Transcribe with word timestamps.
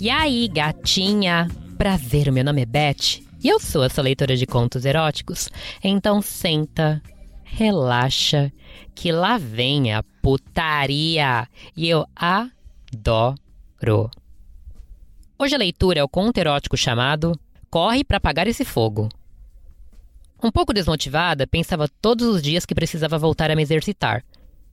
E 0.00 0.08
aí, 0.08 0.48
gatinha? 0.48 1.46
Prazer, 1.76 2.30
o 2.30 2.32
meu 2.32 2.42
nome 2.42 2.62
é 2.62 2.64
Beth 2.64 3.20
e 3.44 3.48
eu 3.48 3.60
sou 3.60 3.84
essa 3.84 4.00
leitora 4.00 4.34
de 4.34 4.46
contos 4.46 4.86
eróticos. 4.86 5.50
Então 5.84 6.22
senta, 6.22 7.02
relaxa, 7.44 8.50
que 8.94 9.12
lá 9.12 9.36
vem 9.36 9.92
a 9.92 10.02
putaria 10.22 11.46
e 11.76 11.86
eu 11.86 12.06
adoro. 12.16 13.36
Hoje 15.38 15.54
a 15.54 15.58
leitura 15.58 16.00
é 16.00 16.02
o 16.02 16.08
conto 16.08 16.38
erótico 16.38 16.78
chamado 16.78 17.38
Corre 17.68 18.02
para 18.02 18.16
apagar 18.16 18.48
esse 18.48 18.64
fogo. 18.64 19.06
Um 20.42 20.50
pouco 20.50 20.72
desmotivada, 20.72 21.46
pensava 21.46 21.86
todos 22.00 22.26
os 22.26 22.40
dias 22.40 22.64
que 22.64 22.74
precisava 22.74 23.18
voltar 23.18 23.50
a 23.50 23.54
me 23.54 23.60
exercitar. 23.60 24.24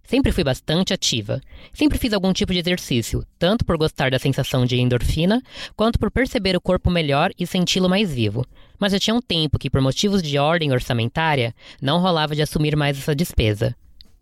Sempre 0.08 0.32
fui 0.32 0.42
bastante 0.42 0.94
ativa. 0.94 1.42
Sempre 1.74 1.98
fiz 1.98 2.14
algum 2.14 2.32
tipo 2.32 2.54
de 2.54 2.60
exercício, 2.60 3.26
tanto 3.38 3.66
por 3.66 3.78
gostar 3.78 4.10
da 4.10 4.18
sensação 4.18 4.66
de 4.66 4.80
endorfina, 4.80 5.44
quanto 5.76 6.00
por 6.00 6.10
perceber 6.10 6.56
o 6.56 6.62
corpo 6.62 6.90
melhor 6.90 7.30
e 7.38 7.46
senti-lo 7.46 7.90
mais 7.90 8.14
vivo. 8.14 8.46
Mas 8.80 8.94
já 8.94 9.00
tinha 9.00 9.14
um 9.14 9.22
tempo 9.22 9.60
que, 9.60 9.70
por 9.70 9.82
motivos 9.82 10.24
de 10.24 10.40
ordem 10.40 10.72
orçamentária, 10.72 11.54
não 11.82 12.00
rolava 12.00 12.34
de 12.34 12.42
assumir 12.42 12.74
mais 12.74 12.98
essa 12.98 13.14
despesa. 13.14 13.76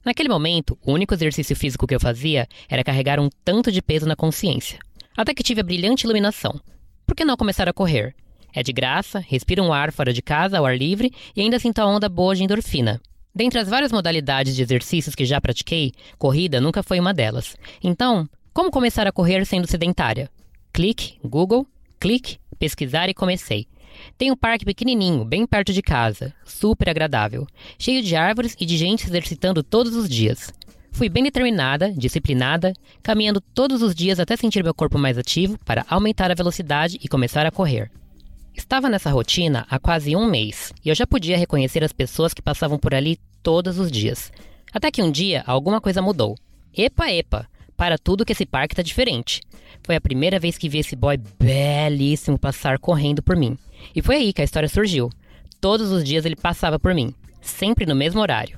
Naquele 0.04 0.28
momento, 0.28 0.76
o 0.84 0.92
único 0.92 1.14
exercício 1.14 1.56
físico 1.56 1.86
que 1.86 1.94
eu 1.94 2.00
fazia 2.00 2.48
era 2.68 2.84
carregar 2.84 3.20
um 3.20 3.30
tanto 3.44 3.72
de 3.72 3.80
peso 3.80 4.08
na 4.08 4.16
consciência. 4.16 4.80
Até 5.16 5.36
que 5.36 5.44
tive 5.44 5.62
a 5.62 5.64
brilhante 5.64 6.06
iluminação. 6.06 6.60
Por 7.06 7.16
que 7.16 7.24
não 7.24 7.38
começar 7.38 7.70
a 7.70 7.74
correr? 7.74 8.16
É 8.52 8.64
de 8.64 8.74
graça, 8.74 9.20
respiro 9.20 9.64
um 9.64 9.72
ar 9.72 9.92
fora 9.92 10.12
de 10.12 10.24
casa, 10.24 10.58
ao 10.58 10.66
ar 10.66 10.76
livre, 10.76 11.14
e 11.36 11.42
ainda 11.42 11.60
sinto 11.60 11.78
a 11.78 11.86
onda 11.86 12.10
boa 12.10 12.36
de 12.36 12.44
endorfina. 12.44 13.00
Dentre 13.36 13.60
as 13.60 13.68
várias 13.68 13.92
modalidades 13.92 14.56
de 14.56 14.62
exercícios 14.62 15.14
que 15.14 15.26
já 15.26 15.42
pratiquei, 15.42 15.92
corrida 16.18 16.62
nunca 16.62 16.82
foi 16.82 17.02
uma 17.02 17.14
delas. 17.14 17.58
Então, 17.84 18.30
como 18.54 18.72
começar 18.72 19.05
a 19.05 19.12
correr 19.12 19.46
sendo 19.46 19.68
sedentária? 19.68 20.30
Clique, 20.72 21.20
Google, 21.22 21.68
clique, 22.00 22.38
pesquisar 22.58 23.10
e 23.10 23.14
comecei. 23.14 23.68
Tem 24.18 24.32
um 24.32 24.38
parque 24.38 24.64
pequenininho, 24.64 25.26
bem 25.26 25.46
perto 25.46 25.74
de 25.74 25.82
casa, 25.82 26.34
super 26.46 26.90
agradável, 26.90 27.46
cheio 27.77 28.02
de 28.02 28.16
árvores 28.16 28.55
e 28.58 28.66
de 28.66 28.77
gente 28.77 29.02
se 29.02 29.10
exercitando 29.10 29.62
todos 29.62 29.96
os 29.96 30.08
dias. 30.08 30.54
Fui 30.92 31.10
bem 31.10 31.24
determinada, 31.24 31.92
disciplinada, 31.92 32.72
caminhando 33.04 33.42
todos 33.42 33.82
os 33.82 33.94
dias 33.94 34.18
até 34.18 34.38
sentir 34.38 34.64
meu 34.64 34.74
corpo 34.74 34.98
mais 34.98 35.18
ativo 35.18 35.60
para 35.66 35.86
aumentar 35.90 36.32
a 36.32 36.36
velocidade 36.36 36.98
e 37.04 37.10
começar 37.10 37.46
a 37.46 37.52
correr. 37.52 37.92
Estava 38.56 38.90
nessa 38.90 39.12
rotina 39.12 39.68
há 39.70 39.78
quase 39.78 40.16
um 40.16 40.30
mês 40.30 40.74
e 40.84 40.88
eu 40.88 40.96
já 40.96 41.06
podia 41.06 41.38
reconhecer 41.38 41.84
as 41.84 41.92
pessoas 41.92 42.34
que 42.34 42.42
passavam 42.42 42.80
por 42.80 42.96
ali 42.96 43.20
todos 43.44 43.78
os 43.78 43.92
dias. 43.92 44.32
Até 44.72 44.90
que 44.90 45.04
um 45.04 45.12
dia 45.12 45.44
alguma 45.46 45.82
coisa 45.82 46.02
mudou. 46.02 46.36
Epa, 46.74 47.12
epa! 47.12 47.48
Para 47.76 47.98
tudo 47.98 48.26
que 48.26 48.32
esse 48.32 48.46
parque 48.46 48.76
tá 48.76 48.82
diferente. 48.82 49.42
Foi 49.84 49.96
a 49.96 50.02
primeira 50.02 50.40
vez 50.40 50.58
que 50.58 50.70
vi 50.70 50.80
esse 50.80 50.96
boy 50.96 51.18
belíssimo 51.38 52.40
passar 52.40 52.80
correndo 52.80 53.22
por 53.22 53.36
mim. 53.36 53.58
E 53.94 54.02
foi 54.02 54.16
aí 54.16 54.34
que 54.34 54.42
a 54.42 54.46
história 54.46 54.70
surgiu. 54.70 55.10
Todos 55.60 55.92
os 55.92 56.04
dias 56.04 56.26
ele 56.26 56.36
passava 56.36 56.80
por 56.80 56.94
mim, 56.94 57.14
sempre 57.42 57.86
no 57.86 57.96
mesmo 57.96 58.22
horário. 58.22 58.58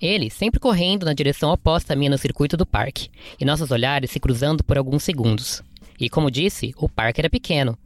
Ele 0.00 0.30
sempre 0.30 0.60
correndo 0.60 1.04
na 1.04 1.12
direção 1.12 1.50
oposta 1.52 1.92
à 1.92 1.96
minha 1.96 2.10
no 2.10 2.18
circuito 2.18 2.56
do 2.56 2.66
parque, 2.66 3.08
e 3.40 3.44
nossos 3.44 3.70
olhares 3.70 4.10
se 4.10 4.20
cruzando 4.20 4.62
por 4.62 4.78
alguns 4.78 5.02
segundos. 5.02 5.62
E 5.98 6.08
como 6.08 6.30
disse, 6.30 6.72
o 6.76 6.88
parque 6.88 7.20
era 7.20 7.30
pequeno, 7.30 7.76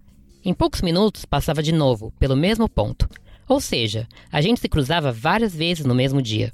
em 0.49 0.55
poucos 0.55 0.81
minutos 0.81 1.25
passava 1.25 1.61
de 1.61 1.73
novo, 1.73 2.13
pelo 2.21 2.37
mesmo 2.37 2.69
ponto. 2.69 3.09
Ou 3.49 3.61
seja, 3.61 4.07
a 4.31 4.41
gente 4.41 4.61
se 4.61 4.69
cruzava 4.69 5.11
várias 5.11 5.53
vezes 5.53 5.85
no 5.85 5.93
mesmo 5.93 6.23
dia. 6.23 6.53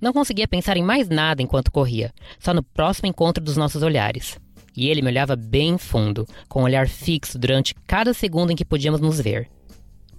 Não 0.00 0.12
conseguia 0.12 0.46
pensar 0.46 0.76
em 0.76 0.84
mais 0.84 1.08
nada 1.08 1.42
enquanto 1.42 1.72
corria, 1.72 2.12
só 2.38 2.54
no 2.54 2.62
próximo 2.62 3.08
encontro 3.08 3.42
dos 3.42 3.56
nossos 3.56 3.82
olhares. 3.82 4.38
E 4.76 4.88
ele 4.88 5.02
me 5.02 5.08
olhava 5.08 5.34
bem 5.34 5.76
fundo, 5.76 6.28
com 6.48 6.60
um 6.60 6.62
olhar 6.64 6.86
fixo 6.88 7.36
durante 7.36 7.74
cada 7.88 8.14
segundo 8.14 8.52
em 8.52 8.56
que 8.56 8.64
podíamos 8.64 9.00
nos 9.00 9.20
ver. 9.20 9.48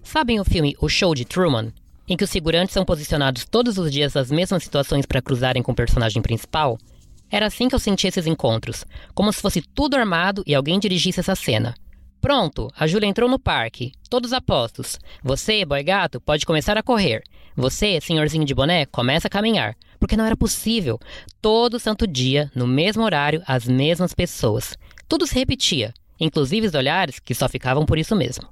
Sabem 0.03 0.41
o 0.41 0.43
filme 0.43 0.75
O 0.81 0.89
Show 0.89 1.15
de 1.15 1.23
Truman? 1.23 1.71
Em 2.09 2.17
que 2.17 2.23
os 2.25 2.31
figurantes 2.31 2.73
são 2.73 2.83
posicionados 2.83 3.45
todos 3.45 3.77
os 3.77 3.89
dias 3.93 4.13
nas 4.13 4.29
mesmas 4.29 4.61
situações 4.61 5.05
para 5.05 5.21
cruzarem 5.21 5.63
com 5.63 5.71
o 5.71 5.75
personagem 5.75 6.21
principal? 6.21 6.77
Era 7.31 7.45
assim 7.45 7.69
que 7.69 7.75
eu 7.75 7.79
sentia 7.79 8.09
esses 8.09 8.27
encontros, 8.27 8.83
como 9.13 9.31
se 9.31 9.41
fosse 9.41 9.61
tudo 9.61 9.95
armado 9.95 10.43
e 10.45 10.53
alguém 10.53 10.77
dirigisse 10.79 11.21
essa 11.21 11.33
cena. 11.33 11.73
Pronto, 12.25 12.71
a 12.75 12.87
Júlia 12.87 13.05
entrou 13.05 13.29
no 13.29 13.37
parque. 13.37 13.91
Todos 14.09 14.33
apostos. 14.33 14.97
Você, 15.23 15.63
boy 15.63 15.83
gato, 15.83 16.19
pode 16.19 16.43
começar 16.43 16.75
a 16.75 16.81
correr. 16.81 17.21
Você, 17.55 18.01
senhorzinho 18.01 18.43
de 18.43 18.55
boné, 18.55 18.87
começa 18.87 19.27
a 19.27 19.29
caminhar. 19.29 19.75
Porque 19.99 20.17
não 20.17 20.25
era 20.25 20.35
possível. 20.35 20.99
Todo 21.39 21.79
santo 21.79 22.07
dia, 22.07 22.51
no 22.55 22.65
mesmo 22.65 23.03
horário, 23.03 23.43
as 23.45 23.67
mesmas 23.67 24.11
pessoas. 24.11 24.75
Tudo 25.07 25.27
se 25.27 25.35
repetia, 25.35 25.93
inclusive 26.19 26.65
os 26.65 26.73
olhares 26.73 27.19
que 27.19 27.35
só 27.35 27.47
ficavam 27.47 27.85
por 27.85 27.95
isso 27.95 28.15
mesmo. 28.15 28.49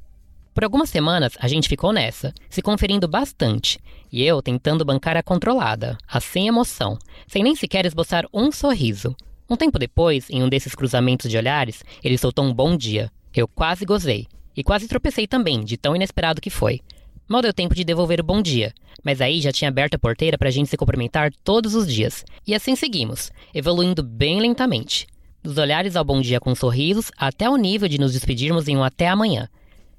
Por 0.53 0.63
algumas 0.63 0.91
semanas 0.91 1.33
a 1.39 1.47
gente 1.47 1.67
ficou 1.67 1.91
nessa, 1.91 2.31
se 2.51 2.61
conferindo 2.61 3.07
bastante, 3.07 3.79
e 4.11 4.23
eu 4.23 4.39
tentando 4.39 4.85
bancar 4.85 5.17
a 5.17 5.23
controlada, 5.23 5.97
a 6.07 6.19
sem 6.19 6.47
emoção, 6.47 6.95
sem 7.25 7.41
nem 7.41 7.55
sequer 7.55 7.87
esboçar 7.87 8.27
um 8.31 8.51
sorriso. 8.51 9.15
Um 9.49 9.57
tempo 9.57 9.79
depois, 9.79 10.29
em 10.29 10.43
um 10.43 10.47
desses 10.47 10.75
cruzamentos 10.75 11.27
de 11.27 11.37
olhares, 11.37 11.83
ele 12.03 12.19
soltou 12.19 12.45
um 12.45 12.53
bom 12.53 12.77
dia. 12.77 13.11
Eu 13.35 13.47
quase 13.47 13.85
gozei. 13.85 14.27
E 14.55 14.63
quase 14.63 14.87
tropecei 14.87 15.25
também, 15.25 15.63
de 15.63 15.75
tão 15.77 15.95
inesperado 15.95 16.39
que 16.39 16.51
foi. 16.51 16.81
Mal 17.27 17.41
deu 17.41 17.53
tempo 17.53 17.73
de 17.73 17.83
devolver 17.83 18.19
o 18.19 18.23
bom 18.23 18.41
dia, 18.41 18.73
mas 19.03 19.21
aí 19.21 19.41
já 19.41 19.51
tinha 19.51 19.69
aberto 19.69 19.95
a 19.95 19.99
porteira 19.99 20.37
para 20.37 20.49
a 20.49 20.51
gente 20.51 20.69
se 20.69 20.77
cumprimentar 20.77 21.31
todos 21.43 21.73
os 21.73 21.91
dias. 21.91 22.23
E 22.45 22.53
assim 22.53 22.75
seguimos, 22.75 23.31
evoluindo 23.53 24.03
bem 24.03 24.39
lentamente. 24.39 25.07
Dos 25.41 25.57
olhares 25.57 25.95
ao 25.95 26.05
bom 26.05 26.21
dia 26.21 26.39
com 26.39 26.53
sorrisos, 26.53 27.11
até 27.17 27.49
o 27.49 27.57
nível 27.57 27.87
de 27.89 27.99
nos 27.99 28.13
despedirmos 28.13 28.67
em 28.67 28.77
um 28.77 28.83
até 28.83 29.07
amanhã. 29.07 29.49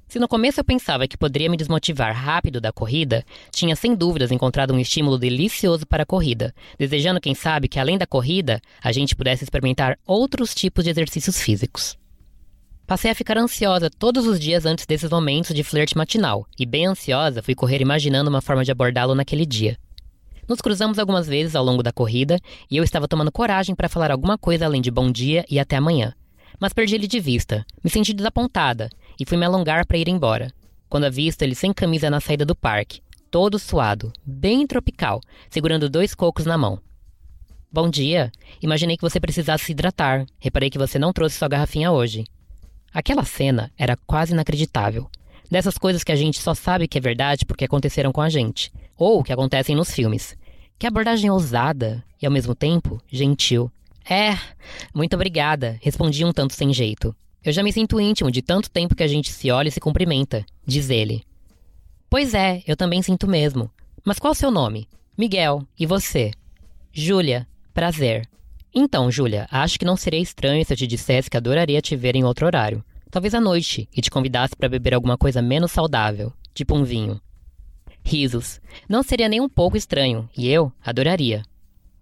Se 0.07 0.19
no 0.21 0.29
começo 0.29 0.61
eu 0.61 0.65
pensava 0.65 1.09
que 1.09 1.17
poderia 1.17 1.51
me 1.51 1.57
desmotivar 1.57 2.15
rápido 2.15 2.61
da 2.61 2.71
corrida, 2.71 3.25
tinha 3.51 3.75
sem 3.75 3.97
dúvidas 3.97 4.31
encontrado 4.31 4.73
um 4.73 4.79
estímulo 4.79 5.19
delicioso 5.19 5.87
para 5.87 6.05
a 6.05 6.07
corrida, 6.07 6.55
desejando, 6.79 7.21
quem 7.21 7.35
sabe, 7.35 7.67
que 7.67 7.81
além 7.81 7.99
da 7.99 8.07
corrida, 8.07 8.61
a 8.81 8.93
gente 8.93 9.17
pudesse 9.17 9.43
experimentar 9.43 9.99
outros 10.07 10.55
tipos 10.55 10.85
de 10.85 10.91
exercícios 10.91 11.41
físicos. 11.41 11.97
Passei 12.87 13.11
a 13.11 13.15
ficar 13.15 13.39
ansiosa 13.39 13.89
todos 13.89 14.27
os 14.27 14.39
dias 14.39 14.67
antes 14.67 14.85
desses 14.85 15.09
momentos 15.09 15.55
de 15.55 15.65
flerte 15.65 15.97
matinal, 15.97 16.47
e 16.59 16.67
bem 16.67 16.87
ansiosa 16.87 17.43
fui 17.43 17.55
correr 17.55 17.81
imaginando 17.81 18.29
uma 18.29 18.43
forma 18.43 18.63
de 18.63 18.71
abordá-lo 18.71 19.15
naquele 19.15 19.47
dia. 19.47 19.79
Nos 20.47 20.61
cruzamos 20.61 20.99
algumas 20.99 21.27
vezes 21.27 21.57
ao 21.57 21.65
longo 21.65 21.83
da 21.83 21.91
corrida 21.91 22.39
e 22.71 22.77
eu 22.77 22.85
estava 22.85 23.09
tomando 23.09 23.33
coragem 23.33 23.75
para 23.75 23.89
falar 23.89 24.11
alguma 24.11 24.37
coisa 24.37 24.67
além 24.67 24.83
de 24.83 24.91
bom 24.91 25.11
dia 25.11 25.47
e 25.49 25.59
até 25.59 25.77
amanhã. 25.77 26.13
Mas 26.61 26.75
perdi 26.75 26.95
ele 26.95 27.07
de 27.07 27.19
vista, 27.19 27.65
me 27.83 27.89
senti 27.89 28.13
desapontada 28.13 28.91
e 29.19 29.25
fui 29.25 29.39
me 29.39 29.47
alongar 29.47 29.87
para 29.87 29.97
ir 29.97 30.07
embora. 30.07 30.53
Quando 30.87 31.05
avisto 31.05 31.41
ele 31.41 31.55
sem 31.55 31.73
camisa 31.73 32.11
na 32.11 32.21
saída 32.21 32.45
do 32.45 32.55
parque, 32.55 33.01
todo 33.31 33.59
suado, 33.59 34.13
bem 34.27 34.67
tropical, 34.67 35.23
segurando 35.49 35.89
dois 35.89 36.15
cocos 36.15 36.45
na 36.45 36.59
mão. 36.59 36.79
Bom 37.73 37.89
dia. 37.89 38.31
Imaginei 38.61 38.99
que 38.99 39.03
você 39.03 39.19
precisasse 39.19 39.65
se 39.65 39.73
hidratar. 39.73 40.27
Reparei 40.39 40.69
que 40.69 40.79
você 40.79 40.99
não 40.99 41.15
trouxe 41.15 41.39
sua 41.39 41.49
garrafinha 41.49 41.91
hoje. 41.91 42.25
Aquela 42.95 43.25
cena 43.25 43.73
era 43.77 43.99
quase 44.07 44.33
inacreditável. 44.33 45.11
Dessas 45.51 45.77
coisas 45.77 46.05
que 46.05 46.13
a 46.13 46.17
gente 46.17 46.41
só 46.41 46.55
sabe 46.55 46.87
que 46.87 46.97
é 46.97 47.01
verdade 47.01 47.45
porque 47.45 47.65
aconteceram 47.65 48.13
com 48.13 48.21
a 48.21 48.29
gente, 48.29 48.73
ou 48.97 49.25
que 49.25 49.33
acontecem 49.33 49.75
nos 49.75 49.91
filmes. 49.91 50.37
Que 50.79 50.87
abordagem 50.87 51.29
ousada 51.29 52.05
e, 52.23 52.25
ao 52.25 52.31
mesmo 52.31 52.55
tempo, 52.55 53.03
gentil. 53.11 53.69
É, 54.09 54.39
muito 54.95 55.15
obrigada, 55.15 55.77
respondi 55.83 56.25
um 56.25 56.33
tanto 56.33 56.55
sem 56.55 56.73
jeito. 56.73 57.15
Eu 57.45 57.53
já 57.53 57.65
me 57.65 57.73
sinto 57.73 58.01
íntimo 58.01 58.31
de 58.31 58.41
tanto 58.41 58.71
tempo 58.71 58.95
que 58.95 59.03
a 59.03 59.09
gente 59.09 59.33
se 59.33 59.51
olha 59.51 59.69
e 59.69 59.73
se 59.73 59.81
cumprimenta, 59.81 60.47
diz 60.65 60.89
ele. 60.89 61.25
Pois 62.09 62.33
é, 62.33 62.63
eu 62.65 62.77
também 62.77 63.03
sinto 63.03 63.27
mesmo. 63.27 63.69
Mas 64.05 64.21
qual 64.21 64.33
o 64.33 64.37
seu 64.37 64.51
nome? 64.51 64.89
Miguel. 65.19 65.67
E 65.79 65.85
você? 65.85 66.31
Júlia. 66.93 67.47
Prazer. 67.73 68.29
Então, 68.75 69.09
Júlia, 69.09 69.47
acho 69.53 69.79
que 69.79 69.85
não 69.85 69.97
seria 69.97 70.19
estranho 70.19 70.65
se 70.65 70.73
eu 70.73 70.77
te 70.77 70.87
dissesse 70.87 71.31
que 71.31 71.37
adoraria 71.37 71.81
te 71.81 71.95
ver 71.95 72.17
em 72.17 72.25
outro 72.25 72.45
horário. 72.45 72.85
Talvez 73.09 73.33
à 73.33 73.41
noite, 73.41 73.89
e 73.97 74.01
te 74.03 74.11
convidasse 74.11 74.57
para 74.57 74.69
beber 74.69 74.95
alguma 74.95 75.17
coisa 75.17 75.41
menos 75.41 75.71
saudável, 75.71 76.33
tipo 76.53 76.75
um 76.75 76.83
vinho. 76.83 77.21
Risos. 78.03 78.61
Não 78.89 79.05
seria 79.05 79.29
nem 79.29 79.41
um 79.41 79.49
pouco 79.49 79.77
estranho, 79.77 80.29
e 80.37 80.49
eu 80.51 80.73
adoraria. 80.85 81.43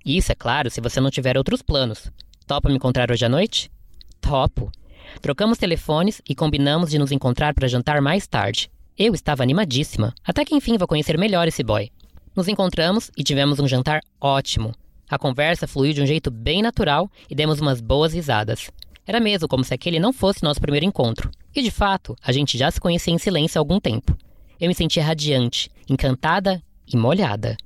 Isso, 0.02 0.32
é 0.32 0.34
claro, 0.34 0.70
se 0.70 0.80
você 0.80 0.98
não 0.98 1.10
tiver 1.10 1.36
outros 1.36 1.60
planos. 1.60 2.10
Topa 2.46 2.70
me 2.70 2.76
encontrar 2.76 3.10
hoje 3.10 3.26
à 3.26 3.28
noite? 3.28 3.70
Topo. 4.18 4.72
Trocamos 5.20 5.58
telefones 5.58 6.22
e 6.26 6.34
combinamos 6.34 6.90
de 6.90 6.98
nos 6.98 7.12
encontrar 7.12 7.52
para 7.52 7.68
jantar 7.68 8.00
mais 8.00 8.26
tarde. 8.26 8.70
Eu 8.96 9.12
estava 9.12 9.42
animadíssima, 9.42 10.14
até 10.24 10.42
que 10.42 10.54
enfim 10.54 10.78
vou 10.78 10.88
conhecer 10.88 11.18
melhor 11.18 11.46
esse 11.46 11.62
boy. 11.62 11.90
Nos 12.34 12.48
encontramos 12.48 13.10
e 13.16 13.22
tivemos 13.22 13.60
um 13.60 13.68
jantar 13.68 14.00
ótimo. 14.18 14.74
A 15.12 15.18
conversa 15.18 15.66
fluiu 15.66 15.92
de 15.92 16.00
um 16.00 16.06
jeito 16.06 16.30
bem 16.30 16.62
natural 16.62 17.06
e 17.28 17.34
demos 17.34 17.60
umas 17.60 17.82
boas 17.82 18.14
risadas. 18.14 18.70
Era 19.06 19.20
mesmo 19.20 19.46
como 19.46 19.62
se 19.62 19.74
aquele 19.74 20.00
não 20.00 20.10
fosse 20.10 20.42
nosso 20.42 20.58
primeiro 20.58 20.86
encontro. 20.86 21.30
E 21.54 21.60
de 21.60 21.70
fato, 21.70 22.16
a 22.22 22.32
gente 22.32 22.56
já 22.56 22.70
se 22.70 22.80
conhecia 22.80 23.12
em 23.12 23.18
silêncio 23.18 23.58
há 23.58 23.60
algum 23.60 23.78
tempo. 23.78 24.16
Eu 24.58 24.68
me 24.68 24.74
sentia 24.74 25.04
radiante, 25.04 25.70
encantada 25.86 26.62
e 26.90 26.96
molhada. 26.96 27.58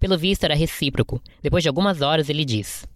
Pelo 0.00 0.16
visto, 0.16 0.44
era 0.44 0.54
recíproco. 0.54 1.20
Depois 1.42 1.62
de 1.62 1.68
algumas 1.68 2.00
horas, 2.00 2.30
ele 2.30 2.42
diz: 2.42 2.86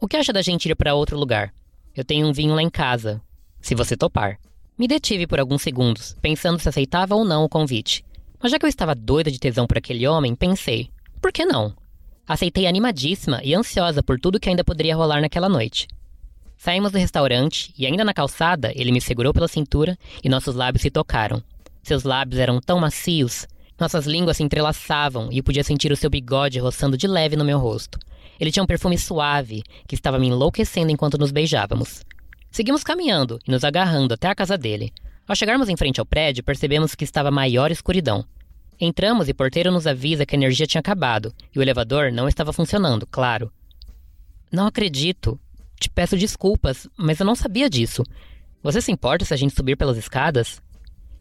O 0.00 0.08
que 0.08 0.16
acha 0.16 0.32
da 0.32 0.40
gente 0.40 0.70
ir 0.70 0.74
para 0.74 0.94
outro 0.94 1.18
lugar? 1.18 1.52
Eu 1.94 2.06
tenho 2.06 2.26
um 2.26 2.32
vinho 2.32 2.54
lá 2.54 2.62
em 2.62 2.70
casa. 2.70 3.20
Se 3.60 3.74
você 3.74 3.98
topar. 3.98 4.38
Me 4.78 4.88
detive 4.88 5.26
por 5.26 5.38
alguns 5.38 5.60
segundos, 5.60 6.16
pensando 6.22 6.58
se 6.58 6.70
aceitava 6.70 7.14
ou 7.14 7.22
não 7.22 7.44
o 7.44 7.50
convite. 7.50 8.02
Mas 8.42 8.50
já 8.50 8.58
que 8.58 8.64
eu 8.64 8.70
estava 8.70 8.94
doida 8.94 9.30
de 9.30 9.38
tesão 9.38 9.66
por 9.66 9.76
aquele 9.76 10.08
homem, 10.08 10.34
pensei: 10.34 10.88
por 11.20 11.30
que 11.30 11.44
não? 11.44 11.74
Aceitei 12.26 12.66
animadíssima 12.66 13.40
e 13.42 13.54
ansiosa 13.54 14.02
por 14.02 14.18
tudo 14.18 14.38
que 14.38 14.48
ainda 14.48 14.64
poderia 14.64 14.96
rolar 14.96 15.20
naquela 15.20 15.48
noite. 15.48 15.88
Saímos 16.56 16.92
do 16.92 16.98
restaurante 16.98 17.74
e, 17.76 17.86
ainda 17.86 18.04
na 18.04 18.14
calçada, 18.14 18.72
ele 18.76 18.92
me 18.92 19.00
segurou 19.00 19.32
pela 19.32 19.48
cintura 19.48 19.98
e 20.22 20.28
nossos 20.28 20.54
lábios 20.54 20.82
se 20.82 20.90
tocaram. 20.90 21.42
Seus 21.82 22.04
lábios 22.04 22.38
eram 22.38 22.60
tão 22.60 22.78
macios, 22.78 23.48
nossas 23.78 24.06
línguas 24.06 24.36
se 24.36 24.44
entrelaçavam 24.44 25.28
e 25.32 25.38
eu 25.38 25.42
podia 25.42 25.64
sentir 25.64 25.90
o 25.90 25.96
seu 25.96 26.08
bigode 26.08 26.60
roçando 26.60 26.96
de 26.96 27.08
leve 27.08 27.34
no 27.34 27.44
meu 27.44 27.58
rosto. 27.58 27.98
Ele 28.38 28.52
tinha 28.52 28.62
um 28.62 28.66
perfume 28.66 28.96
suave 28.96 29.64
que 29.88 29.96
estava 29.96 30.20
me 30.20 30.28
enlouquecendo 30.28 30.92
enquanto 30.92 31.18
nos 31.18 31.32
beijávamos. 31.32 32.04
Seguimos 32.50 32.84
caminhando 32.84 33.40
e 33.46 33.50
nos 33.50 33.64
agarrando 33.64 34.14
até 34.14 34.28
a 34.28 34.34
casa 34.34 34.56
dele. 34.56 34.92
Ao 35.26 35.34
chegarmos 35.34 35.68
em 35.68 35.76
frente 35.76 35.98
ao 35.98 36.06
prédio, 36.06 36.44
percebemos 36.44 36.94
que 36.94 37.02
estava 37.02 37.30
maior 37.30 37.72
escuridão. 37.72 38.24
Entramos 38.84 39.28
e 39.28 39.30
o 39.30 39.34
porteiro 39.36 39.70
nos 39.70 39.86
avisa 39.86 40.26
que 40.26 40.34
a 40.34 40.38
energia 40.38 40.66
tinha 40.66 40.80
acabado 40.80 41.32
e 41.54 41.58
o 41.60 41.62
elevador 41.62 42.10
não 42.10 42.26
estava 42.26 42.52
funcionando, 42.52 43.06
claro. 43.06 43.48
Não 44.50 44.66
acredito. 44.66 45.38
Te 45.78 45.88
peço 45.88 46.16
desculpas, 46.16 46.88
mas 46.96 47.20
eu 47.20 47.24
não 47.24 47.36
sabia 47.36 47.70
disso. 47.70 48.02
Você 48.60 48.80
se 48.80 48.90
importa 48.90 49.24
se 49.24 49.32
a 49.32 49.36
gente 49.36 49.54
subir 49.54 49.76
pelas 49.76 49.96
escadas? 49.96 50.60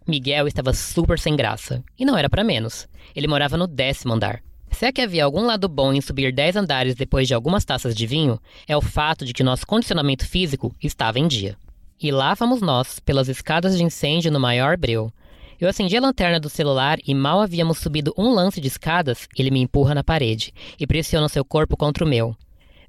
Miguel 0.08 0.48
estava 0.48 0.74
super 0.74 1.20
sem 1.20 1.36
graça. 1.36 1.84
E 2.00 2.04
não 2.04 2.18
era 2.18 2.28
para 2.28 2.44
menos. 2.44 2.88
Ele 3.16 3.28
morava 3.28 3.58
no 3.58 3.68
décimo 3.68 4.14
andar. 4.14 4.42
Se 4.72 4.88
é 4.88 4.92
que 4.92 5.02
havia 5.02 5.24
algum 5.24 5.46
lado 5.46 5.70
bom 5.70 5.94
em 5.94 6.02
subir 6.02 6.34
dez 6.34 6.56
andares 6.56 6.96
depois 6.96 7.28
de 7.28 7.36
algumas 7.36 7.64
taças 7.64 7.94
de 7.94 8.08
vinho, 8.08 8.40
é 8.68 8.76
o 8.76 8.82
fato 8.82 9.24
de 9.24 9.34
que 9.34 9.44
nosso 9.44 9.68
condicionamento 9.68 10.26
físico 10.28 10.76
estava 10.82 11.20
em 11.20 11.28
dia. 11.28 11.56
E 12.02 12.12
lá 12.12 12.36
fomos 12.36 12.60
nós, 12.60 12.98
pelas 13.00 13.30
escadas 13.30 13.78
de 13.78 13.84
incêndio 13.84 14.32
no 14.32 14.40
maior 14.40 14.76
breu. 14.78 15.14
Eu 15.62 15.70
acendi 15.70 15.96
a 15.96 16.02
lanterna 16.02 16.40
do 16.40 16.50
celular 16.50 16.98
e 17.06 17.14
mal 17.14 17.40
havíamos 17.40 17.78
subido 17.78 18.12
um 18.18 18.34
lance 18.34 18.60
de 18.60 18.68
escadas, 18.68 19.28
ele 19.38 19.52
me 19.52 19.60
empurra 19.60 19.94
na 19.94 20.04
parede 20.04 20.52
e 20.80 20.88
pressiona 20.88 21.30
seu 21.30 21.46
corpo 21.46 21.78
contra 21.78 22.04
o 22.04 22.08
meu. 22.08 22.36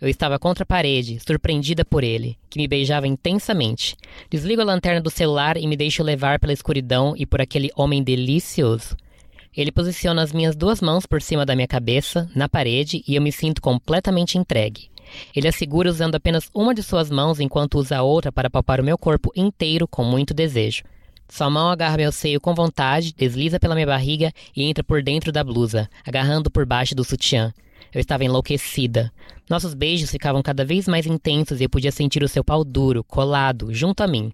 Eu 0.00 0.08
estava 0.08 0.38
contra 0.38 0.62
a 0.62 0.66
parede, 0.66 1.20
surpreendida 1.20 1.84
por 1.84 2.02
ele, 2.02 2.38
que 2.48 2.58
me 2.58 2.66
beijava 2.66 3.06
intensamente. 3.06 3.94
Desligo 4.30 4.62
a 4.62 4.64
lanterna 4.64 5.02
do 5.02 5.10
celular 5.10 5.58
e 5.58 5.66
me 5.66 5.76
deixo 5.76 6.02
levar 6.02 6.40
pela 6.40 6.54
escuridão 6.54 7.12
e 7.14 7.26
por 7.26 7.42
aquele 7.42 7.70
homem 7.76 8.02
delicioso. 8.02 8.96
Ele 9.54 9.70
posiciona 9.70 10.22
as 10.22 10.32
minhas 10.32 10.56
duas 10.56 10.80
mãos 10.80 11.04
por 11.04 11.20
cima 11.20 11.44
da 11.44 11.54
minha 11.54 11.68
cabeça, 11.68 12.26
na 12.34 12.48
parede, 12.48 13.04
e 13.06 13.16
eu 13.16 13.20
me 13.20 13.30
sinto 13.30 13.60
completamente 13.60 14.38
entregue. 14.38 14.88
Ele 15.36 15.46
a 15.46 15.52
segura 15.52 15.90
usando 15.90 16.14
apenas 16.14 16.48
uma 16.54 16.74
de 16.74 16.82
suas 16.82 17.10
mãos 17.10 17.38
enquanto 17.38 17.78
usa 17.78 17.98
a 17.98 18.02
outra 18.02 18.32
para 18.32 18.48
palpar 18.48 18.80
o 18.80 18.84
meu 18.84 18.96
corpo 18.96 19.30
inteiro 19.36 19.86
com 19.86 20.02
muito 20.02 20.32
desejo. 20.32 20.84
Sua 21.32 21.48
mão 21.48 21.70
agarra 21.70 21.96
meu 21.96 22.12
seio 22.12 22.38
com 22.38 22.54
vontade, 22.54 23.14
desliza 23.16 23.58
pela 23.58 23.74
minha 23.74 23.86
barriga 23.86 24.30
e 24.54 24.64
entra 24.64 24.84
por 24.84 25.02
dentro 25.02 25.32
da 25.32 25.42
blusa, 25.42 25.88
agarrando 26.06 26.50
por 26.50 26.66
baixo 26.66 26.94
do 26.94 27.02
sutiã. 27.02 27.54
Eu 27.90 28.02
estava 28.02 28.22
enlouquecida. 28.22 29.10
Nossos 29.48 29.72
beijos 29.72 30.10
ficavam 30.10 30.42
cada 30.42 30.62
vez 30.62 30.86
mais 30.86 31.06
intensos 31.06 31.58
e 31.58 31.64
eu 31.64 31.70
podia 31.70 31.90
sentir 31.90 32.22
o 32.22 32.28
seu 32.28 32.44
pau 32.44 32.62
duro, 32.62 33.02
colado, 33.02 33.72
junto 33.72 34.02
a 34.02 34.06
mim. 34.06 34.30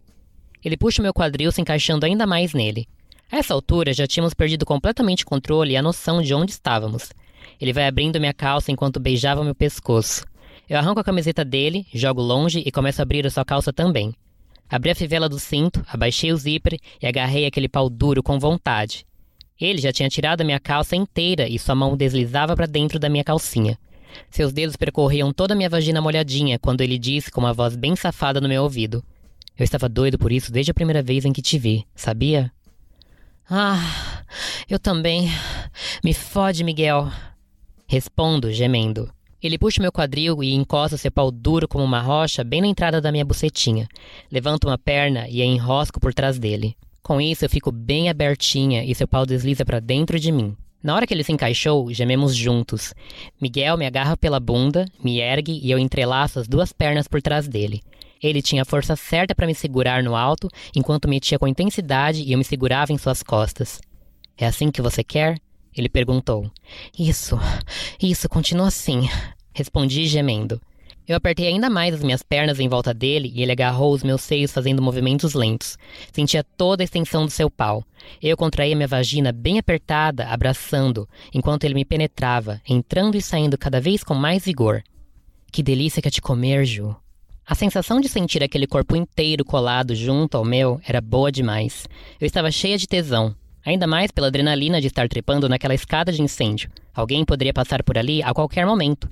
Ele 0.65 0.77
puxa 0.77 1.01
meu 1.01 1.15
quadril 1.15 1.53
se 1.53 1.61
encaixando 1.61 2.05
ainda 2.05 2.27
mais 2.27 2.53
nele. 2.53 2.89
A 3.31 3.37
essa 3.37 3.55
altura, 3.55 3.95
já 3.95 4.05
tínhamos 4.05 4.35
perdido 4.35 4.67
completamente 4.67 5.23
o 5.23 5.27
controle 5.27 5.75
e 5.75 5.77
a 5.77 5.83
noção 5.83 6.21
de 6.21 6.35
onde 6.35 6.51
estávamos. 6.51 7.13
Ele 7.61 7.73
vai 7.73 7.87
abrindo 7.87 8.19
minha 8.19 8.35
calça 8.35 8.73
enquanto 8.73 8.99
beijava 8.99 9.45
meu 9.45 9.55
pescoço. 9.55 10.25
Eu 10.69 10.77
arranco 10.77 10.99
a 10.99 11.05
camiseta 11.05 11.45
dele, 11.45 11.87
jogo 11.95 12.21
longe 12.21 12.61
e 12.67 12.73
começo 12.73 13.01
a 13.01 13.05
abrir 13.05 13.25
a 13.25 13.31
sua 13.31 13.45
calça 13.45 13.73
também. 13.73 14.13
Abri 14.71 14.91
a 14.91 14.95
fivela 14.95 15.29
do 15.29 15.39
cinto, 15.39 15.85
abaixei 15.89 16.33
o 16.33 16.37
zíper 16.37 16.79
e 17.01 17.07
agarrei 17.07 17.47
aquele 17.47 17.69
pau 17.69 17.89
duro 17.89 18.23
com 18.23 18.39
vontade. 18.39 19.07
Ele 19.61 19.79
já 19.79 19.93
tinha 19.93 20.09
tirado 20.09 20.43
a 20.43 20.45
minha 20.45 20.61
calça 20.61 20.95
inteira 20.95 21.49
e 21.49 21.59
sua 21.59 21.75
mão 21.75 21.97
deslizava 21.97 22.55
para 22.55 22.67
dentro 22.67 22.99
da 22.99 23.09
minha 23.09 23.25
calcinha. 23.25 23.79
Seus 24.31 24.53
dedos 24.53 24.77
percorriam 24.77 25.33
toda 25.33 25.55
a 25.55 25.57
minha 25.57 25.69
vagina 25.69 26.01
molhadinha 26.01 26.59
quando 26.59 26.81
ele 26.81 26.99
disse 26.99 27.31
com 27.31 27.41
uma 27.41 27.53
voz 27.53 27.77
bem 27.77 27.97
safada 27.97 28.41
no 28.41 28.49
meu 28.49 28.63
ouvido: 28.63 29.03
Eu 29.57 29.65
estava 29.65 29.89
doido 29.89 30.19
por 30.19 30.31
isso 30.31 30.53
desde 30.53 30.71
a 30.71 30.75
primeira 30.75 31.03
vez 31.03 31.25
em 31.25 31.33
que 31.33 31.43
te 31.43 31.59
vi, 31.59 31.85
sabia? 31.95 32.53
Ah, 33.51 34.25
eu 34.69 34.79
também. 34.79 35.31
Me 36.05 36.13
fode, 36.13 36.63
Miguel. 36.63 37.11
Respondo, 37.87 38.53
gemendo. 38.53 39.11
Ele 39.41 39.57
puxa 39.57 39.81
meu 39.81 39.93
quadril 39.93 40.43
e 40.43 40.53
encosta 40.53 40.97
seu 40.97 41.13
pau 41.13 41.31
duro 41.31 41.69
como 41.69 41.85
uma 41.85 42.01
rocha 42.01 42.43
bem 42.43 42.61
na 42.61 42.67
entrada 42.67 43.01
da 43.01 43.13
minha 43.13 43.25
bucetinha. 43.25 43.89
Levanta 44.31 44.67
uma 44.67 44.77
perna 44.77 45.29
e 45.29 45.41
a 45.41 45.45
enrosco 45.45 46.01
por 46.01 46.13
trás 46.13 46.39
dele. 46.39 46.77
Com 47.03 47.21
isso, 47.21 47.45
eu 47.45 47.49
fico 47.49 47.71
bem 47.71 48.09
abertinha 48.09 48.85
e 48.85 48.95
seu 48.95 49.07
pau 49.07 49.25
desliza 49.25 49.65
para 49.65 49.79
dentro 49.79 50.19
de 50.19 50.33
mim. 50.33 50.57
Na 50.83 50.95
hora 50.95 51.07
que 51.07 51.15
ele 51.15 51.23
se 51.23 51.33
encaixou, 51.33 51.93
gememos 51.93 52.35
juntos. 52.35 52.93
Miguel 53.41 53.77
me 53.77 53.87
agarra 53.87 54.17
pela 54.17 54.41
bunda, 54.41 54.85
me 55.03 55.21
ergue 55.21 55.61
e 55.63 55.71
eu 55.71 55.79
entrelaço 55.79 56.41
as 56.41 56.49
duas 56.49 56.73
pernas 56.73 57.07
por 57.07 57.23
trás 57.23 57.47
dele. 57.49 57.81
Ele 58.21 58.43
tinha 58.43 58.63
a 58.63 58.65
força 58.65 58.97
certa 58.97 59.35
para 59.35 59.47
me 59.47 59.55
segurar 59.55 60.03
no 60.03 60.17
alto, 60.17 60.49
enquanto 60.75 61.09
metia 61.09 61.39
com 61.39 61.47
intensidade 61.47 62.23
e 62.23 62.33
eu 62.33 62.39
me 62.39 62.45
segurava 62.45 62.93
em 62.93 62.99
suas 62.99 63.23
costas. 63.23 63.81
É 64.37 64.47
assim 64.47 64.71
que 64.71 64.83
você 64.83 65.05
quer? 65.05 65.39
Ele 65.81 65.89
perguntou. 65.89 66.51
Isso, 66.99 67.39
isso, 68.01 68.29
continua 68.29 68.69
assim. 68.69 69.09
Respondi 69.53 70.07
gemendo. 70.07 70.61
Eu 71.09 71.17
apertei 71.17 71.47
ainda 71.47 71.71
mais 71.71 71.95
as 71.95 72.03
minhas 72.03 72.23
pernas 72.23 72.61
em 72.61 72.69
volta 72.69 72.93
dele 72.93 73.33
e 73.35 73.43
ele 73.43 73.51
agarrou 73.51 73.95
os 73.95 74.03
meus 74.03 74.21
seios 74.21 74.53
fazendo 74.53 74.83
movimentos 74.83 75.33
lentos. 75.33 75.79
Sentia 76.13 76.45
toda 76.45 76.83
a 76.83 76.85
extensão 76.85 77.25
do 77.25 77.31
seu 77.31 77.51
pau. 77.51 77.83
Eu 78.21 78.37
contraía 78.37 78.77
minha 78.77 78.87
vagina 78.87 79.33
bem 79.33 79.59
apertada, 79.59 80.27
abraçando, 80.27 81.09
enquanto 81.33 81.65
ele 81.65 81.73
me 81.73 81.85
penetrava, 81.85 82.61
entrando 82.69 83.17
e 83.17 83.23
saindo 83.23 83.57
cada 83.57 83.81
vez 83.81 84.05
com 84.05 84.15
mais 84.15 84.45
vigor. 84.45 84.83
Que 85.51 85.63
delícia 85.63 86.03
que 86.03 86.09
é 86.09 86.11
te 86.11 86.21
comer, 86.21 86.67
Ju. 86.67 86.95
A 87.47 87.55
sensação 87.55 87.99
de 87.99 88.11
sentir 88.11 88.45
aquele 88.45 88.67
corpo 88.67 88.95
inteiro 88.95 89.43
colado 89.43 89.95
junto 89.95 90.37
ao 90.37 90.45
meu 90.45 90.79
era 90.87 91.01
boa 91.01 91.33
demais. 91.33 91.89
Eu 92.21 92.27
estava 92.27 92.51
cheia 92.51 92.77
de 92.77 92.87
tesão, 92.87 93.35
ainda 93.69 93.87
mais 93.87 94.11
pela 94.11 94.29
adrenalina 94.29 94.81
de 94.81 94.87
estar 94.87 95.07
trepando 95.09 95.47
naquela 95.49 95.75
escada 95.75 96.11
de 96.11 96.23
incêndio. 96.23 96.71
Alguém 96.95 97.23
poderia 97.25 97.53
passar 97.53 97.83
por 97.83 97.99
ali 97.99 98.23
a 98.23 98.33
qualquer 98.33 98.65
momento. 98.65 99.07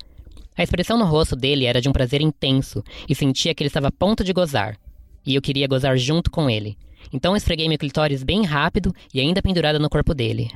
A 0.57 0.63
expressão 0.63 0.97
no 0.97 1.05
rosto 1.05 1.37
dele 1.37 1.67
era 1.67 1.79
de 1.81 1.89
um 1.89 1.93
prazer 1.93 2.23
intenso 2.23 2.83
e 3.07 3.15
sentia 3.15 3.55
que 3.55 3.63
ele 3.63 3.69
estava 3.69 3.89
a 3.89 3.93
ponto 3.93 4.25
de 4.25 4.33
gozar. 4.33 4.79
E 5.27 5.35
eu 5.35 5.43
queria 5.43 5.69
gozar 5.69 5.99
junto 5.99 6.31
com 6.31 6.49
ele. 6.49 6.79
Então 7.13 7.37
esfreguei 7.37 7.69
meu 7.69 7.77
clitóris 7.77 8.23
bem 8.23 8.45
rápido 8.45 8.95
e 9.13 9.21
ainda 9.21 9.43
pendurada 9.43 9.79
no 9.79 9.91
corpo 9.91 10.15
dele. 10.15 10.51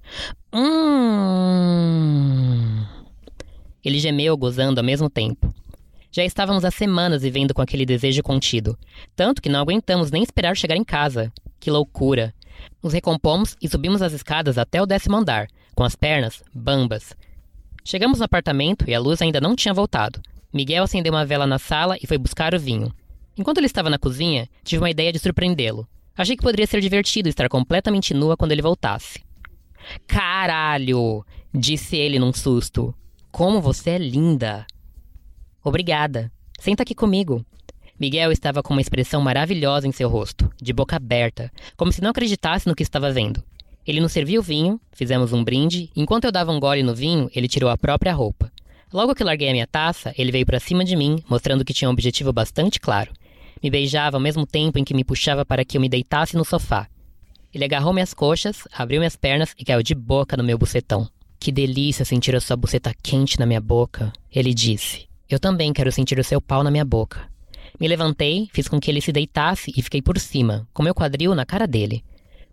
Hum. 0.52 1.74
Ele 3.84 3.98
gemeu, 3.98 4.36
gozando 4.36 4.78
ao 4.78 4.84
mesmo 4.84 5.10
tempo. 5.10 5.52
Já 6.14 6.24
estávamos 6.24 6.64
há 6.64 6.70
semanas 6.70 7.22
vivendo 7.22 7.52
com 7.52 7.60
aquele 7.60 7.84
desejo 7.84 8.22
contido, 8.22 8.78
tanto 9.16 9.42
que 9.42 9.48
não 9.48 9.58
aguentamos 9.58 10.12
nem 10.12 10.22
esperar 10.22 10.56
chegar 10.56 10.76
em 10.76 10.84
casa. 10.84 11.32
Que 11.58 11.72
loucura! 11.72 12.32
Nos 12.80 12.92
recompomos 12.92 13.56
e 13.60 13.68
subimos 13.68 14.00
as 14.00 14.12
escadas 14.12 14.56
até 14.56 14.80
o 14.80 14.86
décimo 14.86 15.16
andar, 15.16 15.48
com 15.74 15.82
as 15.82 15.96
pernas 15.96 16.40
bambas. 16.54 17.16
Chegamos 17.84 18.20
no 18.20 18.26
apartamento 18.26 18.88
e 18.88 18.94
a 18.94 19.00
luz 19.00 19.20
ainda 19.20 19.40
não 19.40 19.56
tinha 19.56 19.74
voltado. 19.74 20.22
Miguel 20.52 20.84
acendeu 20.84 21.12
uma 21.12 21.26
vela 21.26 21.48
na 21.48 21.58
sala 21.58 21.96
e 22.00 22.06
foi 22.06 22.16
buscar 22.16 22.54
o 22.54 22.60
vinho. 22.60 22.94
Enquanto 23.36 23.58
ele 23.58 23.66
estava 23.66 23.90
na 23.90 23.98
cozinha, 23.98 24.48
tive 24.62 24.84
uma 24.84 24.90
ideia 24.90 25.12
de 25.12 25.18
surpreendê-lo. 25.18 25.84
Achei 26.16 26.36
que 26.36 26.44
poderia 26.44 26.68
ser 26.68 26.80
divertido 26.80 27.28
estar 27.28 27.48
completamente 27.48 28.14
nua 28.14 28.36
quando 28.36 28.52
ele 28.52 28.62
voltasse. 28.62 29.20
Caralho! 30.06 31.26
disse 31.52 31.96
ele 31.96 32.20
num 32.20 32.32
susto. 32.32 32.94
Como 33.32 33.60
você 33.60 33.90
é 33.90 33.98
linda! 33.98 34.64
Obrigada. 35.64 36.30
Senta 36.60 36.82
aqui 36.82 36.94
comigo. 36.94 37.42
Miguel 37.98 38.30
estava 38.30 38.62
com 38.62 38.74
uma 38.74 38.82
expressão 38.82 39.22
maravilhosa 39.22 39.88
em 39.88 39.92
seu 39.92 40.10
rosto, 40.10 40.50
de 40.60 40.74
boca 40.74 40.96
aberta, 40.96 41.50
como 41.74 41.90
se 41.90 42.02
não 42.02 42.10
acreditasse 42.10 42.66
no 42.66 42.74
que 42.74 42.82
estava 42.82 43.10
vendo. 43.10 43.42
Ele 43.86 43.98
nos 43.98 44.12
serviu 44.12 44.42
vinho, 44.42 44.78
fizemos 44.92 45.32
um 45.32 45.42
brinde, 45.42 45.90
enquanto 45.96 46.24
eu 46.24 46.32
dava 46.32 46.52
um 46.52 46.60
gole 46.60 46.82
no 46.82 46.94
vinho, 46.94 47.30
ele 47.34 47.48
tirou 47.48 47.70
a 47.70 47.78
própria 47.78 48.12
roupa. 48.12 48.52
Logo 48.92 49.14
que 49.14 49.24
larguei 49.24 49.48
a 49.48 49.52
minha 49.52 49.66
taça, 49.66 50.12
ele 50.18 50.30
veio 50.30 50.44
para 50.44 50.60
cima 50.60 50.84
de 50.84 50.94
mim, 50.96 51.22
mostrando 51.28 51.64
que 51.64 51.72
tinha 51.72 51.88
um 51.88 51.92
objetivo 51.92 52.30
bastante 52.30 52.78
claro. 52.78 53.10
Me 53.62 53.70
beijava 53.70 54.18
ao 54.18 54.20
mesmo 54.20 54.46
tempo 54.46 54.78
em 54.78 54.84
que 54.84 54.92
me 54.92 55.02
puxava 55.02 55.46
para 55.46 55.64
que 55.64 55.78
eu 55.78 55.80
me 55.80 55.88
deitasse 55.88 56.36
no 56.36 56.44
sofá. 56.44 56.86
Ele 57.54 57.64
agarrou 57.64 57.94
minhas 57.94 58.12
coxas, 58.12 58.68
abriu 58.70 59.00
minhas 59.00 59.16
pernas 59.16 59.54
e 59.58 59.64
caiu 59.64 59.82
de 59.82 59.94
boca 59.94 60.36
no 60.36 60.44
meu 60.44 60.58
bucetão. 60.58 61.08
Que 61.40 61.50
delícia 61.50 62.04
sentir 62.04 62.36
a 62.36 62.40
sua 62.40 62.56
buceta 62.56 62.92
quente 63.02 63.38
na 63.38 63.46
minha 63.46 63.60
boca, 63.60 64.12
ele 64.30 64.52
disse. 64.52 65.06
Eu 65.28 65.38
também 65.38 65.72
quero 65.72 65.90
sentir 65.90 66.18
o 66.18 66.24
seu 66.24 66.40
pau 66.40 66.62
na 66.62 66.70
minha 66.70 66.84
boca. 66.84 67.28
Me 67.80 67.88
levantei, 67.88 68.48
fiz 68.52 68.68
com 68.68 68.78
que 68.78 68.90
ele 68.90 69.00
se 69.00 69.10
deitasse 69.10 69.72
e 69.76 69.82
fiquei 69.82 70.00
por 70.00 70.18
cima, 70.18 70.68
com 70.72 70.82
meu 70.82 70.94
quadril 70.94 71.34
na 71.34 71.46
cara 71.46 71.66
dele. 71.66 72.04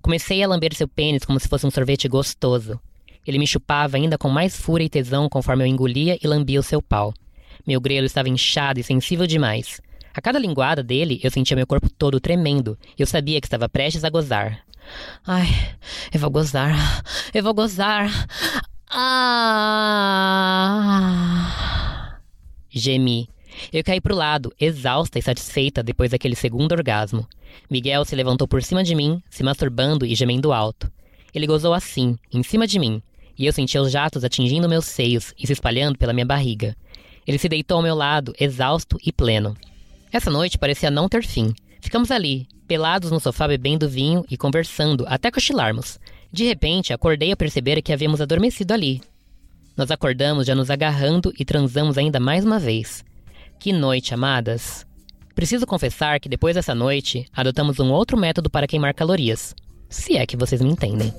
Comecei 0.02 0.42
a 0.42 0.48
lamber 0.48 0.74
seu 0.74 0.88
pênis 0.88 1.24
como 1.24 1.40
se 1.40 1.48
fosse 1.48 1.68
um 1.68 1.72
sorvete 1.72 2.08
gostoso. 2.08 2.80
Ele 3.26 3.38
me 3.38 3.46
chupava 3.46 3.98
ainda 3.98 4.18
com 4.18 4.30
mais 4.30 4.56
fúria 4.56 4.86
e 4.86 4.90
tesão 4.90 5.30
conforme 5.30 5.64
eu 5.64 5.68
engolia 5.68 6.18
e 6.22 6.28
lambia 6.28 6.60
o 6.60 6.64
seu 6.64 6.82
pau. 6.82 7.14
Meu 7.68 7.80
grelo 7.80 8.08
estava 8.08 8.30
inchado 8.30 8.80
e 8.80 8.84
sensível 8.84 9.28
demais. 9.28 9.80
A 10.14 10.22
cada 10.22 10.40
linguada 10.40 10.82
dele, 10.82 11.20
eu 11.24 11.30
sentia 11.30 11.56
meu 11.56 11.68
corpo 11.68 11.88
todo 11.90 12.20
tremendo 12.20 12.78
e 12.98 13.02
eu 13.02 13.08
sabia 13.08 13.40
que 13.40 13.46
estava 13.48 13.70
prestes 13.70 14.04
a 14.04 14.10
gozar. 14.10 14.66
Ai, 15.26 15.48
eu 16.12 16.20
vou 16.20 16.32
gozar. 16.32 17.04
Eu 17.34 17.44
vou 17.44 17.54
gozar. 17.54 18.10
Ah! 18.90 20.32
Gemi. 22.72 23.30
Eu 23.72 23.84
caí 23.84 24.00
pro 24.00 24.16
lado, 24.16 24.54
exausta 24.60 25.20
e 25.20 25.22
satisfeita 25.22 25.84
depois 25.84 26.12
daquele 26.12 26.36
segundo 26.36 26.72
orgasmo. 26.72 27.28
Miguel 27.70 28.06
se 28.06 28.16
levantou 28.16 28.48
por 28.48 28.64
cima 28.64 28.84
de 28.84 28.96
mim, 28.96 29.22
se 29.30 29.44
masturbando 29.44 30.06
e 30.06 30.16
gemendo 30.16 30.54
alto. 30.54 30.92
Ele 31.34 31.48
gozou 31.48 31.74
assim, 31.74 32.18
em 32.34 32.44
cima 32.44 32.66
de 32.66 32.80
mim, 32.80 33.02
e 33.38 33.46
eu 33.46 33.54
sentia 33.54 33.82
os 33.82 33.92
jatos 33.92 34.24
atingindo 34.24 34.70
meus 34.70 34.86
seios 34.86 35.34
e 35.38 35.46
se 35.46 35.54
espalhando 35.54 35.98
pela 35.98 36.14
minha 36.14 36.26
barriga. 36.26 36.76
Ele 37.26 37.38
se 37.38 37.50
deitou 37.50 37.78
ao 37.78 37.84
meu 37.84 37.96
lado, 37.96 38.34
exausto 38.40 38.98
e 39.06 39.12
pleno. 39.12 39.56
Essa 40.12 40.30
noite 40.30 40.58
parecia 40.58 40.92
não 40.92 41.08
ter 41.08 41.24
fim. 41.24 41.54
Ficamos 41.80 42.12
ali, 42.12 42.48
pelados 42.68 43.12
no 43.12 43.20
sofá 43.20 43.48
bebendo 43.48 43.90
vinho 43.90 44.26
e 44.30 44.38
conversando 44.38 45.06
até 45.08 45.32
cochilarmos. 45.32 46.00
De 46.32 46.46
repente, 46.46 46.94
acordei 46.94 47.32
a 47.32 47.38
perceber 47.38 47.82
que 47.82 47.92
havíamos 47.92 48.22
adormecido 48.22 48.74
ali. 48.74 49.02
Nós 49.76 49.90
acordamos 49.90 50.46
já 50.46 50.54
nos 50.54 50.70
agarrando 50.70 51.34
e 51.40 51.46
transamos 51.46 51.98
ainda 51.98 52.20
mais 52.20 52.44
uma 52.46 52.60
vez. 52.60 53.04
Que 53.60 53.72
noite, 53.72 54.14
amadas! 54.14 54.86
Preciso 55.34 55.66
confessar 55.66 56.20
que 56.20 56.30
depois 56.30 56.56
dessa 56.56 56.76
noite, 56.76 57.26
adotamos 57.34 57.80
um 57.80 57.92
outro 57.92 58.18
método 58.18 58.50
para 58.50 58.68
queimar 58.68 58.94
calorias. 58.94 59.56
Se 59.90 60.18
é 60.18 60.26
que 60.26 60.38
vocês 60.38 60.62
me 60.62 60.70
entendem. 60.70 61.14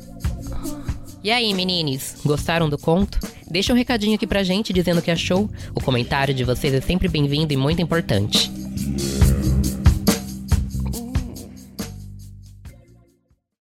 E 1.25 1.30
aí, 1.30 1.54
menines, 1.54 2.16
gostaram 2.25 2.68
do 2.68 2.76
conto? 2.76 3.18
Deixa 3.50 3.73
um 3.73 3.76
recadinho 3.76 4.14
aqui 4.14 4.26
pra 4.26 4.42
gente 4.42 4.73
dizendo 4.73 4.99
o 4.99 5.02
que 5.02 5.11
achou. 5.11 5.49
O 5.75 5.80
comentário 5.80 6.35
de 6.35 6.44
vocês 6.44 6.75
é 6.75 6.80
sempre 6.80 7.09
bem-vindo 7.09 7.52
e 7.52 7.56
muito 7.56 7.80
importante. 7.80 8.50